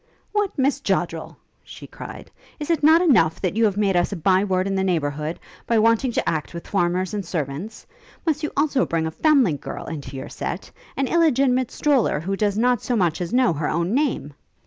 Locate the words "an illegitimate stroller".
10.97-12.19